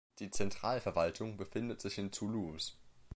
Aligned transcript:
Die 0.17 0.31
Zentralverwaltung 0.31 1.37
befindet 1.37 1.79
sich 1.79 1.99
in 1.99 2.09
Toulouse. 2.11 2.73